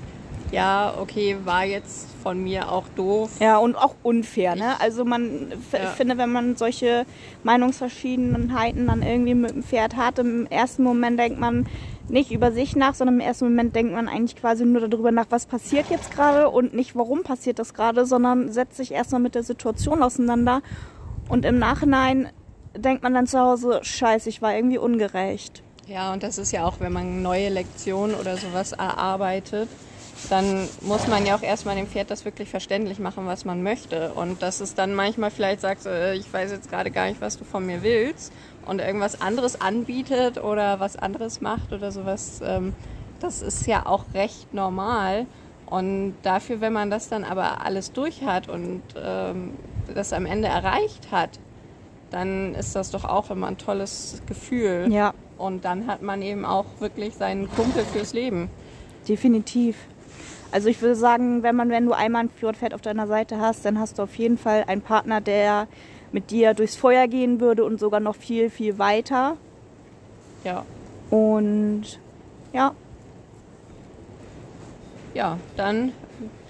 [0.52, 3.30] ja, okay, war jetzt von mir auch doof.
[3.40, 4.80] Ja, und auch unfair, ne?
[4.80, 5.86] Also man, Ja.
[5.90, 7.06] finde, wenn man solche
[7.44, 11.66] Meinungsverschiedenheiten dann irgendwie mit dem Pferd hat, im ersten Moment denkt man
[12.08, 15.26] nicht über sich nach, sondern im ersten Moment denkt man eigentlich quasi nur darüber nach,
[15.30, 19.36] was passiert jetzt gerade und nicht, warum passiert das gerade, sondern setzt sich erstmal mit
[19.36, 20.62] der Situation auseinander
[21.30, 22.28] und im Nachhinein
[22.76, 25.62] denkt man dann zu Hause, scheiße, ich war irgendwie ungerecht.
[25.86, 29.68] Ja, und das ist ja auch, wenn man neue Lektionen oder sowas erarbeitet,
[30.28, 34.12] dann muss man ja auch erstmal dem Pferd das wirklich verständlich machen, was man möchte.
[34.12, 37.38] Und dass es dann manchmal vielleicht sagt, äh, ich weiß jetzt gerade gar nicht, was
[37.38, 38.32] du von mir willst
[38.66, 42.74] und irgendwas anderes anbietet oder was anderes macht oder sowas, ähm,
[43.20, 45.26] das ist ja auch recht normal.
[45.66, 49.54] Und dafür, wenn man das dann aber alles durch hat und ähm,
[49.94, 51.30] das am Ende erreicht hat,
[52.10, 54.88] dann ist das doch auch immer ein tolles Gefühl.
[54.90, 58.50] Ja, Und dann hat man eben auch wirklich seinen Kumpel fürs Leben.
[59.08, 59.76] definitiv.
[60.52, 63.64] Also ich würde sagen, wenn man, wenn du einmal ein Fjordpferd auf deiner Seite hast,
[63.64, 65.68] dann hast du auf jeden Fall einen Partner, der
[66.10, 69.36] mit dir durchs Feuer gehen würde und sogar noch viel, viel weiter.
[70.42, 70.64] Ja.
[71.10, 72.00] Und
[72.52, 72.72] ja,
[75.14, 75.92] Ja, dann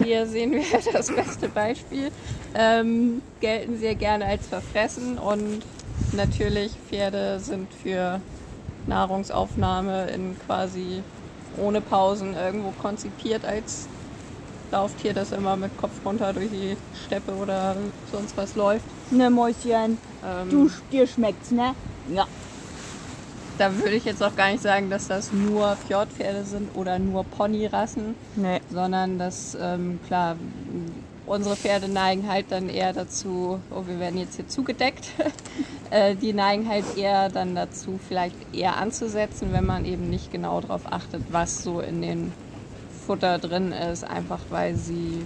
[0.03, 2.11] hier sehen wir das beste Beispiel.
[2.53, 5.61] Ähm, gelten sehr gerne als verfressen und
[6.13, 8.19] natürlich Pferde sind für
[8.87, 11.01] Nahrungsaufnahme in quasi
[11.57, 13.87] ohne Pausen irgendwo konzipiert als
[14.71, 17.75] Lauftier, das immer mit Kopf runter durch die Steppe oder
[18.11, 18.85] sonst was läuft.
[19.11, 21.75] ne Mäuschen, Ähm, du, dir schmeckt's, ne?
[22.13, 22.25] Ja.
[23.61, 27.23] Da würde ich jetzt auch gar nicht sagen, dass das nur Fjordpferde sind oder nur
[27.23, 28.59] Ponyrassen, Nee.
[28.71, 30.35] sondern dass, ähm, klar,
[31.27, 35.11] unsere Pferde neigen halt dann eher dazu, oh, wir werden jetzt hier zugedeckt,
[35.91, 40.59] äh, die neigen halt eher dann dazu, vielleicht eher anzusetzen, wenn man eben nicht genau
[40.59, 42.33] darauf achtet, was so in den
[43.05, 45.21] Futter drin ist, einfach weil sie,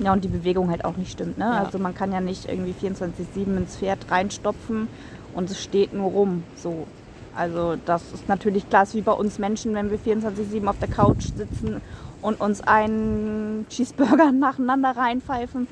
[0.00, 1.44] Ja, und die Bewegung halt auch nicht stimmt, ne?
[1.44, 1.62] Ja.
[1.62, 4.88] Also man kann ja nicht irgendwie 24-7 ins Pferd reinstopfen
[5.32, 6.88] und es steht nur rum, so.
[7.34, 11.24] Also das ist natürlich klar, wie bei uns Menschen, wenn wir 24-7 auf der Couch
[11.36, 11.80] sitzen
[12.20, 15.68] und uns einen Cheeseburger nacheinander reinpfeifen,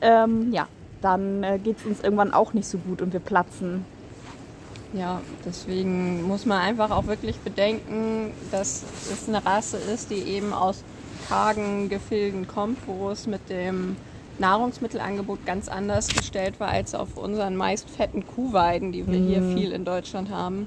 [0.00, 0.68] ähm, ja,
[1.00, 3.84] dann äh, geht es uns irgendwann auch nicht so gut und wir platzen.
[4.92, 10.52] ja, deswegen muss man einfach auch wirklich bedenken, dass es eine Rasse ist, die eben
[10.52, 10.84] aus
[11.28, 13.96] kargen Gefilden kommt, wo es mit dem
[14.38, 19.72] Nahrungsmittelangebot ganz anders gestellt war als auf unseren meist fetten Kuhweiden, die wir hier viel
[19.72, 20.66] in Deutschland haben.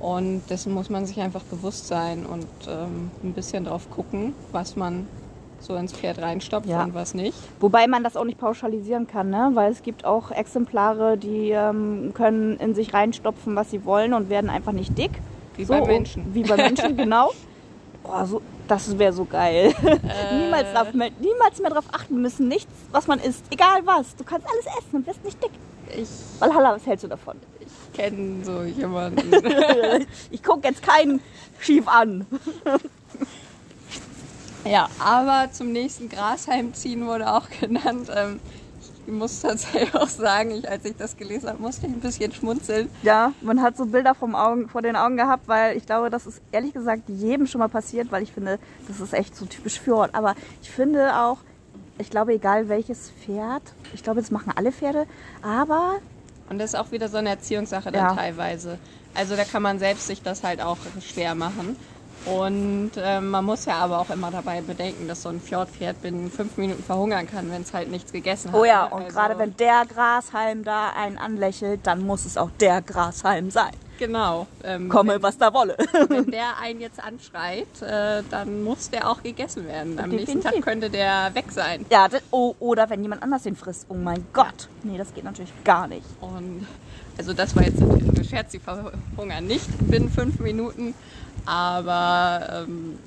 [0.00, 4.76] Und dessen muss man sich einfach bewusst sein und ähm, ein bisschen drauf gucken, was
[4.76, 5.08] man
[5.60, 6.84] so ins Pferd reinstopft Ja.
[6.84, 7.36] und was nicht.
[7.58, 9.50] Wobei man das auch nicht pauschalisieren kann, ne?
[9.54, 14.30] weil es gibt auch Exemplare, die ähm, können in sich reinstopfen, was sie wollen und
[14.30, 15.10] werden einfach nicht dick.
[15.56, 16.32] Wie bei Menschen.
[16.32, 17.32] Wie bei Menschen, genau.
[18.04, 19.74] Boah, so, das wäre so geil.
[20.32, 24.14] niemals, drauf, mehr- niemals mehr darauf achten müssen, nichts, was man isst, egal was.
[24.16, 25.50] Du kannst alles essen und wirst nicht dick.
[25.96, 27.36] Ich Valhalla, was hältst du davon?
[27.94, 29.32] kenne so jemanden.
[30.30, 31.20] ich gucke jetzt keinen
[31.58, 32.26] schief an.
[34.64, 38.08] Ja, aber zum nächsten Grashalm ziehen wurde auch genannt.
[38.14, 38.38] Ähm,
[39.08, 42.30] ich muss tatsächlich auch sagen, ich, als ich das gelesen habe, musste ich ein bisschen
[42.30, 42.90] schmunzeln.
[43.02, 46.26] Ja, man hat so Bilder vom Augen, vor den Augen gehabt, weil ich glaube, das
[46.26, 49.80] ist ehrlich gesagt jedem schon mal passiert, weil ich finde, das ist echt so typisch
[49.80, 50.14] Fjord.
[50.14, 51.38] Aber ich finde auch,
[51.96, 53.62] ich glaube, egal welches Pferd,
[53.94, 55.06] ich glaube, das machen alle Pferde,
[55.40, 55.94] aber
[56.50, 58.14] Und das ist auch wieder so eine Erziehungssache dann Ja.
[58.14, 58.78] teilweise.
[59.14, 61.76] Also da kann man selbst sich das halt auch schwer machen.
[62.28, 66.30] Und ähm, man muss ja aber auch immer dabei bedenken, dass so ein Fjordpferd binnen
[66.30, 68.60] fünf Minuten verhungern kann, wenn es halt nichts gegessen hat.
[68.60, 68.94] oh ja, ne?
[68.94, 73.50] und Also, gerade wenn der Grashalm da einen anlächelt, dann muss es auch der Grashalm
[73.50, 73.72] sein.
[73.98, 74.46] Genau.
[74.62, 75.76] Ähm, Komme, was da wolle.
[76.08, 79.98] wenn der einen jetzt anschreit, äh, dann muss der auch gegessen werden.
[79.98, 80.50] Am nächsten Definitiv.
[80.52, 81.84] Tag könnte der weg sein.
[81.90, 83.86] ja, das, oh, oder wenn jemand anders den frisst.
[83.88, 84.68] Oh mein Gott.
[84.84, 86.06] Nee, das geht natürlich gar nicht.
[86.20, 86.66] Und
[87.18, 90.94] also das war jetzt natürlich ein Scherz, die verhungern nicht binnen fünf Minuten.
[91.46, 92.98] Aber ähm,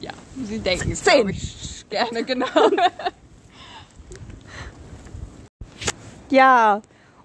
[0.00, 0.12] ja,
[0.44, 2.46] sie denken es, glaube ich, gerne genau.
[6.30, 6.80] Ja,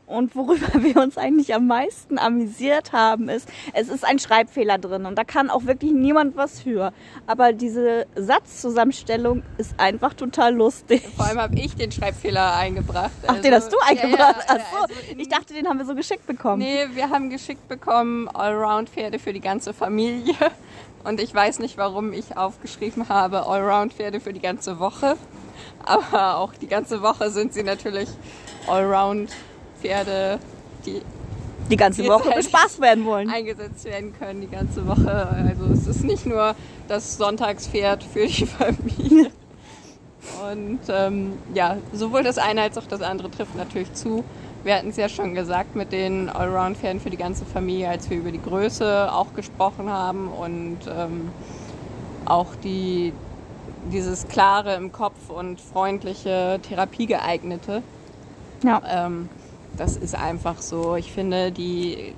[0.07, 5.05] und worüber wir uns eigentlich am meisten amüsiert haben, ist, es ist ein Schreibfehler drin
[5.05, 6.93] und da kann auch wirklich niemand was für.
[7.27, 11.03] Aber diese Satzzusammenstellung ist einfach total lustig.
[11.15, 13.11] Vor allem habe ich den Schreibfehler eingebracht.
[13.27, 14.45] Ach, den hast du eingebracht?
[14.47, 16.59] Ja, ja, Ach so, also ich dachte, den haben wir so geschickt bekommen.
[16.59, 20.35] Nee, wir haben geschickt bekommen Allround-Pferde für die ganze Familie.
[21.03, 25.15] Und ich weiß nicht, warum ich aufgeschrieben habe Allround-Pferde für die ganze Woche.
[25.85, 28.09] Aber auch die ganze Woche sind sie natürlich
[28.67, 29.46] Allround-Pferde,
[30.85, 31.01] die
[31.69, 33.29] die ganze Woche halt bespaßt werden wollen.
[33.29, 35.27] eingesetzt werden können die ganze Woche.
[35.27, 36.55] Also es ist nicht nur
[36.87, 39.31] das Sonntagspferd für die Familie.
[40.51, 44.23] Und ähm, ja, sowohl das eine als auch das andere trifft natürlich zu.
[44.63, 48.17] Wir hatten es ja schon gesagt mit den Allround-Pferden für die ganze Familie, als wir
[48.17, 51.31] über die Größe auch gesprochen haben und ähm,
[52.25, 53.13] auch die,
[53.91, 57.81] dieses klare im Kopf und freundliche, therapiegeeignete.
[58.63, 58.81] Ja.
[58.89, 59.29] Ähm,
[59.77, 60.95] das ist einfach so.
[60.95, 62.13] Ich finde, die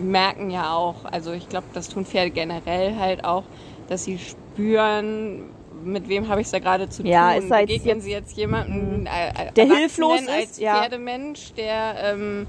[0.00, 3.44] merken ja auch, also ich glaube, das tun Pferde generell halt auch,
[3.88, 5.44] dass sie spüren,
[5.84, 7.42] mit wem habe ich es da gerade zu Ja, tun.
[7.44, 10.76] ist halt Begegnen jetzt- sie jetzt jemanden, äh, äh, Der hilflos ist, als ja.
[10.80, 12.46] Pferdemensch, der ähm,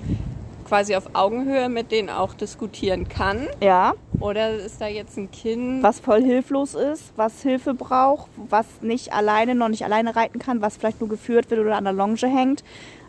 [0.68, 3.48] quasi auf Augenhöhe mit denen auch diskutieren kann?
[3.62, 5.84] Ja, Oder ist da jetzt ein Kind?
[5.84, 10.62] was voll hilflos ist, was Hilfe braucht, was nicht alleine, noch nicht alleine reiten kann,
[10.62, 12.64] was vielleicht nur geführt wird oder an der Longe hängt.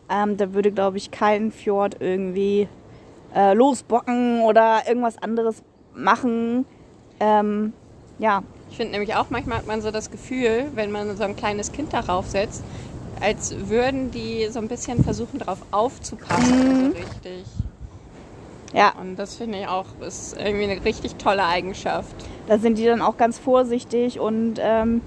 [0.08, 2.68] Ähm, da würde, glaube ich, kein Fjord irgendwie
[3.34, 5.62] äh, losbocken oder irgendwas anderes
[5.94, 6.64] machen.
[7.20, 7.72] Ähm,
[8.18, 11.34] ja, Ich finde nämlich auch, manchmal hat man so das Gefühl, wenn man so ein
[11.36, 12.62] kleines Kind darauf setzt,
[13.20, 16.92] als würden die so ein bisschen versuchen, darauf aufzupassen, Mhm.
[16.92, 17.44] so richtig.
[18.72, 22.14] ja, Und das finde ich auch, ist irgendwie eine richtig tolle Eigenschaft.
[22.46, 25.00] da sind die dann auch ganz vorsichtig und ähm,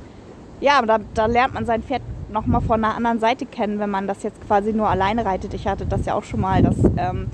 [0.60, 4.08] ja, da, da lernt man sein Pferd nochmal von einer anderen Seite kennen, wenn man
[4.08, 5.54] das jetzt quasi nur alleine reitet.
[5.54, 7.28] Ich hatte das ja auch schon mal, dass ähm,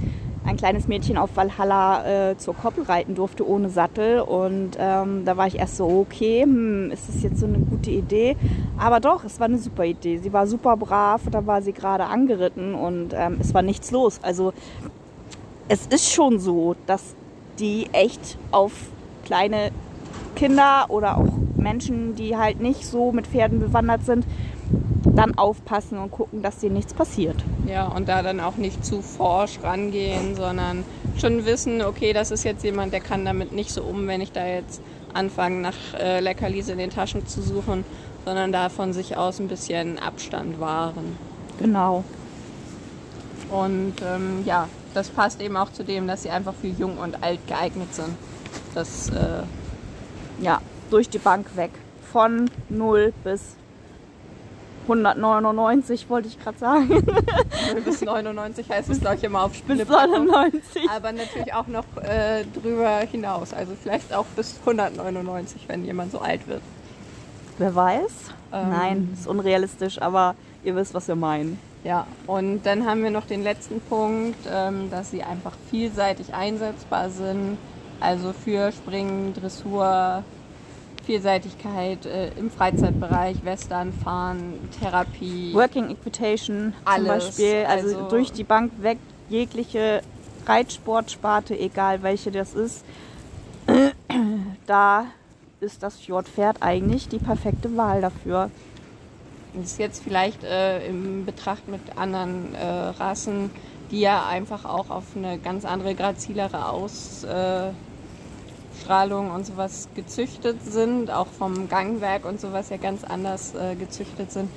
[0.46, 5.38] ein kleines Mädchen auf Valhalla äh, zur Koppel reiten durfte ohne Sattel und ähm, da
[5.38, 8.38] war ich erst so, okay, hm, ist das jetzt so eine gute Idee?
[8.78, 10.18] Aber doch, es war eine super Idee.
[10.18, 14.20] Sie war super brav, da war sie gerade angeritten und ähm, es war nichts los.
[14.22, 14.54] Also
[15.68, 17.16] es ist schon so, dass
[17.60, 18.72] die echt auf
[19.26, 19.72] kleine
[20.36, 24.26] Kinder oder auch Menschen, die halt nicht so mit Pferden bewandert sind,
[25.04, 27.36] dann aufpassen und gucken, dass denen nichts passiert.
[27.68, 30.84] Ja, und da dann auch nicht zu forsch rangehen, sondern
[31.18, 34.32] schon wissen, okay, das ist jetzt jemand, der kann damit nicht so um, wenn ich
[34.32, 34.82] da jetzt
[35.14, 37.86] anfange, nach äh, Leckerlis in den Taschen zu suchen,
[38.26, 41.18] sondern da von sich aus ein bisschen Abstand wahren.
[41.60, 42.04] Genau.
[43.50, 47.24] Und ähm, ja, das passt eben auch zu dem, dass sie einfach für jung und
[47.24, 48.16] alt geeignet sind.
[48.74, 49.44] Das, äh,
[50.42, 51.72] Ja, durch die Bank weg.
[52.12, 53.56] Von 0 bis
[54.86, 57.06] 199 wollte ich gerade sagen.
[57.86, 60.26] bis 99 heißt es, glaube ich, immer auf bis Spielpackung.
[60.28, 60.90] 99.
[60.90, 63.54] Aber natürlich auch noch äh, drüber hinaus.
[63.54, 66.62] Also vielleicht auch bis 199, wenn jemand so alt wird.
[67.58, 68.12] Wer weiß?
[68.54, 68.70] Ähm.
[68.70, 71.60] Nein, ist unrealistisch, aber ihr wisst, was wir meinen.
[71.84, 77.10] Ja, und dann haben wir noch den letzten Punkt, ähm, dass sie einfach vielseitig einsetzbar
[77.10, 77.58] sind.
[78.00, 80.24] Also für Springen, Dressur,
[81.06, 85.54] Vielseitigkeit äh, im Freizeitbereich, Western, Fahren, Therapie.
[85.54, 88.98] Working Equitation zum Alles, Beispiel, also, also- durch die Bank weg,
[89.30, 90.02] jegliche
[90.46, 92.84] Reitsportsparte, egal welche das ist,
[94.68, 95.06] da
[95.60, 98.52] ist das Fjordpferd eigentlich die perfekte Wahl dafür.
[99.54, 103.52] Das ist jetzt vielleicht äh, im Betracht mit anderen äh, Rassen,
[103.90, 106.66] die ja einfach auch auf eine ganz andere, grazilere
[108.86, 114.32] Ausstrahlung und sowas gezüchtet sind, auch vom Gangwerk und sowas ja ganz anders äh, gezüchtet
[114.32, 114.50] sind.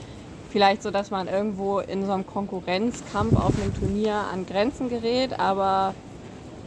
[0.51, 5.39] Vielleicht so, dass man irgendwo in so einem Konkurrenzkampf auf einem Turnier an Grenzen gerät,
[5.39, 5.95] aber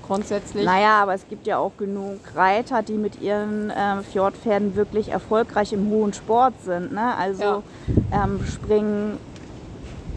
[0.05, 5.09] grundsätzlich Naja, aber es gibt ja auch genug Reiter, die mit ihren ähm, Fjordpferden wirklich
[5.09, 6.91] erfolgreich im hohen Sport sind.
[6.91, 7.15] Ne?
[7.15, 7.63] Also
[8.11, 9.17] ähm, Springen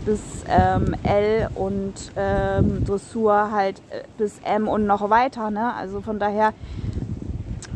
[0.05, 5.51] bis ähm, L und ähm, Dressur halt äh, bis M und noch weiter.
[5.51, 5.73] Ne?
[5.75, 6.53] Also von daher,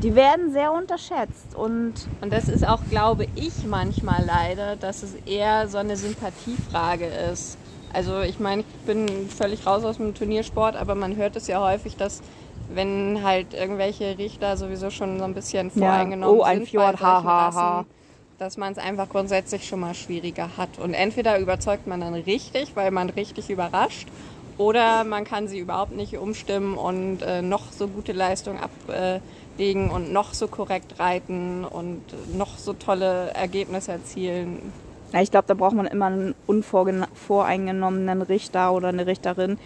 [0.02, 5.14] die werden sehr unterschätzt und Und das ist auch, glaube ich, manchmal leider, dass es
[5.26, 7.56] eher so eine Sympathiefrage ist.
[7.92, 11.60] Also ich meine, ich bin völlig raus aus dem Turniersport, aber man hört es ja
[11.60, 12.20] häufig, dass
[12.72, 15.86] wenn halt irgendwelche Richter sowieso schon so ein bisschen Ja.
[15.86, 17.84] voreingenommen Oh, ein sind Fjord, ha, ha, ha.
[18.38, 20.78] Dass man es einfach grundsätzlich schon mal schwieriger hat.
[20.78, 24.06] Und entweder überzeugt man dann richtig, weil man richtig überrascht,
[24.58, 30.12] oder man kann sie überhaupt nicht umstimmen und äh, noch so gute Leistung ablegen und
[30.12, 32.02] noch so korrekt reiten und
[32.36, 34.72] noch so tolle Ergebnisse erzielen.
[35.12, 39.58] Ja, ich glaube, da braucht man immer einen unvoreingenommenen Richter oder eine Richterin,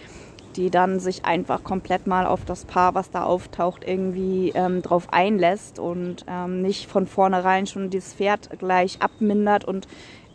[0.55, 5.07] die dann sich einfach komplett mal auf das Paar, was da auftaucht, irgendwie ähm, drauf
[5.11, 9.87] einlässt und ähm, nicht von vornherein schon dieses Pferd gleich abmindert und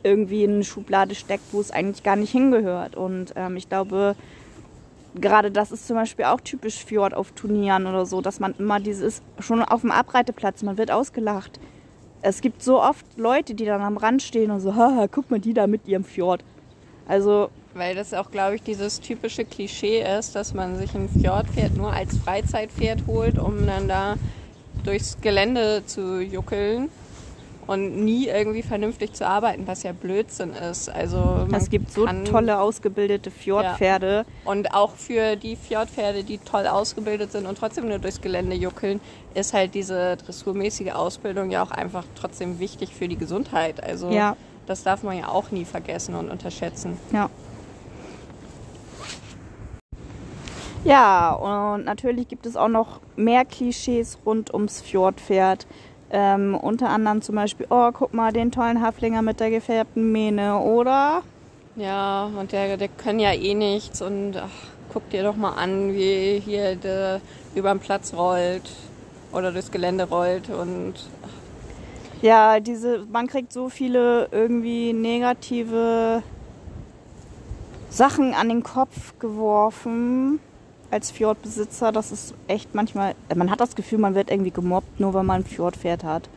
[0.02, 2.96] irgendwie in eine Schublade steckt, wo es eigentlich gar nicht hingehört.
[2.96, 4.14] Und ähm, ich glaube,
[5.20, 8.80] gerade das ist zum Beispiel auch typisch Fjord auf Turnieren oder so, dass man immer
[8.80, 11.60] dieses, schon auf dem Abreiteplatz, man wird ausgelacht.
[12.22, 15.40] Es gibt so oft Leute, die dann am Rand stehen und so, haha, guck mal
[15.40, 16.42] die da mit ihrem Fjord.
[17.06, 21.76] Also weil das auch, glaube ich, dieses typische Klischee ist, dass man sich ein Fjordpferd
[21.76, 24.16] nur als Freizeitpferd holt, um dann da
[24.84, 26.90] durchs Gelände zu juckeln
[27.68, 30.88] und nie irgendwie vernünftig zu arbeiten, was ja Blödsinn ist.
[30.88, 34.24] Also es gibt so tolle ausgebildete Fjordpferde.
[34.26, 34.50] Ja.
[34.50, 39.00] Und auch für die Fjordpferde, die toll ausgebildet sind und trotzdem nur durchs Gelände juckeln,
[39.34, 43.84] ist halt diese dressurmäßige Ausbildung ja auch einfach trotzdem wichtig für die Gesundheit.
[43.84, 44.34] Also ja.
[44.66, 46.96] das darf man ja auch nie vergessen und unterschätzen.
[47.12, 47.28] Ja.
[50.84, 55.66] Ja, und natürlich gibt es auch noch mehr Klischees rund ums Fjordpferd.
[56.10, 60.58] Ähm, unter anderem zum Beispiel, oh, guck mal, den tollen Haflinger mit der gefärbten Mähne,
[60.58, 61.22] oder?
[61.76, 64.48] Ja, und der, der können ja eh nichts und ach,
[64.92, 67.20] guck dir doch mal an, wie hier der
[67.54, 68.70] über den Platz rollt
[69.32, 72.22] oder durchs Gelände rollt und ach.
[72.22, 76.22] ja, diese, man kriegt so viele irgendwie negative
[77.90, 80.40] Sachen an den Kopf geworfen
[80.90, 85.14] als Fjordbesitzer, das ist echt manchmal, man hat das Gefühl, man wird irgendwie gemobbt, nur
[85.14, 86.28] weil man ein Fjordpferd hat.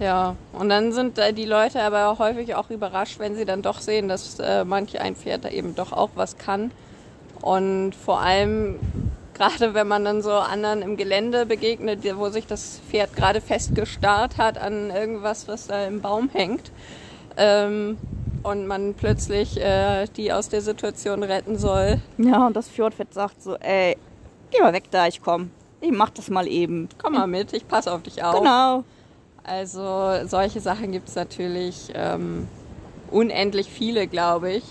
[0.00, 4.08] Ja, und dann sind die Leute aber häufig auch überrascht, wenn sie dann doch sehen,
[4.08, 6.72] dass äh, manche ein Pferd da eben doch auch was kann.
[7.40, 8.80] Und vor allem,
[9.34, 14.38] gerade wenn man dann so anderen im Gelände begegnet, wo sich das Pferd gerade festgestarrt
[14.38, 16.72] hat an irgendwas, was da im Baum hängt,
[17.36, 17.98] ähm,
[18.42, 22.00] und man plötzlich äh, die aus der Situation retten soll.
[22.18, 23.96] Ja, und das Fjordfett sagt so, ey,
[24.50, 25.50] geh mal weg da, ich komm.
[25.80, 26.88] Ich mach das mal eben.
[27.02, 28.38] Komm mal mit, ich passe auf dich auf.
[28.38, 28.84] Genau.
[29.44, 32.46] Also solche Sachen gibt es natürlich ähm,
[33.10, 34.64] unendlich viele, glaube ich.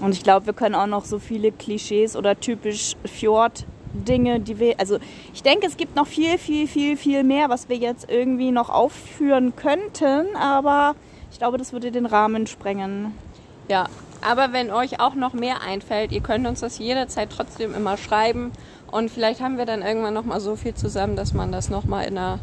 [0.00, 4.58] Und ich glaube, wir können auch noch so viele Klischees oder typisch Fjord Dinge, die
[4.58, 4.98] wir, also
[5.32, 8.68] ich denke, es gibt noch viel, viel, viel, viel mehr, was wir jetzt irgendwie noch
[8.68, 10.94] aufführen könnten, aber
[11.30, 13.12] ich glaube, das würde den Rahmen sprengen.
[13.68, 13.86] Ja,
[14.20, 18.52] aber wenn euch auch noch mehr einfällt, ihr könnt uns das jederzeit trotzdem immer schreiben.
[18.90, 21.84] Und vielleicht haben wir dann irgendwann noch mal so viel zusammen, dass man das noch
[21.84, 22.38] mal in einer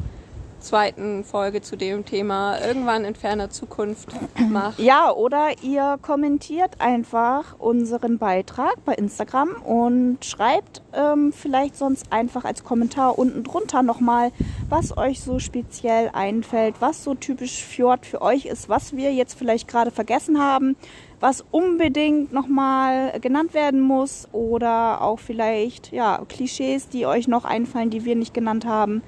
[0.65, 4.09] zweiten Folge zu dem Thema irgendwann in ferner Zukunft
[4.49, 4.79] macht.
[4.79, 12.45] Ja, oder ihr kommentiert einfach unseren Beitrag bei Instagram und schreibt ähm, vielleicht sonst einfach
[12.45, 14.31] als Kommentar unten drunter nochmal,
[14.67, 19.37] was euch so speziell einfällt, was so typisch Fjord für euch ist, was wir jetzt
[19.37, 20.75] vielleicht gerade vergessen haben,
[21.19, 27.91] was unbedingt nochmal genannt werden muss oder auch vielleicht ja, Klischees, die euch noch einfallen,
[27.91, 29.03] die wir nicht genannt haben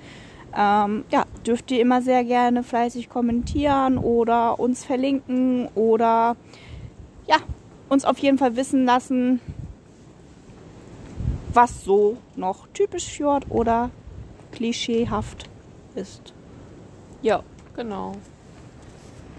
[0.58, 6.36] ähm, ja, dürft ihr immer sehr gerne fleißig kommentieren oder uns verlinken oder
[7.28, 7.38] ja,
[7.90, 9.40] uns auf jeden Fall wissen lassen,
[11.54, 13.92] was so noch typisch Fjord oder
[14.52, 15.48] klischeehaft
[15.94, 16.34] ist.
[17.22, 17.44] Ja,
[17.76, 18.14] genau.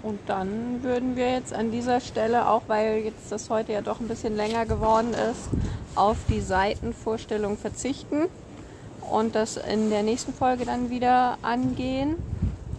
[0.05, 3.99] Und dann würden wir jetzt an dieser Stelle, auch weil jetzt das heute ja doch
[3.99, 5.51] ein bisschen länger geworden ist,
[5.97, 8.29] auf die Seitenvorstellung verzichten
[9.11, 12.17] und das in der nächsten Folge dann wieder angehen.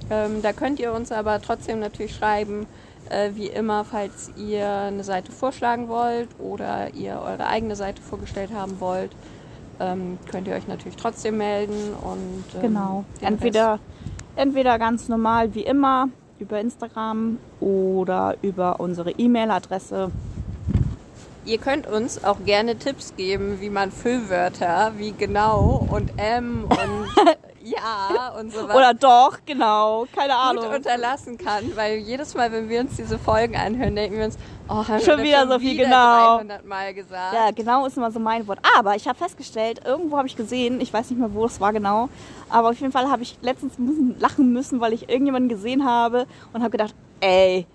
[0.09, 2.65] Ähm, da könnt ihr uns aber trotzdem natürlich schreiben,
[3.09, 8.51] äh, wie immer, falls ihr eine Seite vorschlagen wollt oder ihr eure eigene Seite vorgestellt
[8.53, 9.11] haben wollt,
[9.79, 13.79] ähm, könnt ihr euch natürlich trotzdem melden und ähm, genau entweder
[14.35, 16.09] entweder ganz normal wie immer
[16.39, 20.11] über Instagram oder über unsere E-Mail-Adresse
[21.45, 27.25] Ihr könnt uns auch gerne Tipps geben, wie man Füllwörter wie genau und M und
[27.63, 28.75] ja und so weiter.
[28.75, 30.65] Oder doch, genau, keine Ahnung.
[30.65, 34.37] Gut unterlassen kann, weil jedes Mal, wenn wir uns diese Folgen anhören, denken wir uns,
[34.67, 36.37] oh, haben schon wir wieder schon so viel genau.
[36.37, 37.33] 300 Mal gesagt.
[37.33, 38.59] Ja, genau ist immer so mein Wort.
[38.77, 41.73] Aber ich habe festgestellt, irgendwo habe ich gesehen, ich weiß nicht mehr, wo es war
[41.73, 42.09] genau,
[42.49, 46.27] aber auf jeden Fall habe ich letztens müssen, lachen müssen, weil ich irgendjemanden gesehen habe
[46.53, 47.65] und habe gedacht, ey,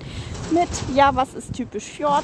[0.51, 2.23] mit, ja, was ist typisch Fjord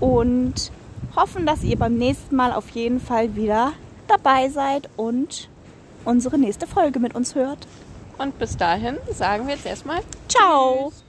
[0.00, 0.70] und
[1.16, 3.72] hoffen, dass ihr beim nächsten Mal auf jeden Fall wieder
[4.08, 5.48] dabei seid und
[6.04, 7.66] unsere nächste Folge mit uns hört.
[8.18, 10.90] Und bis dahin sagen wir jetzt erstmal Ciao!
[10.90, 11.03] Tschüss.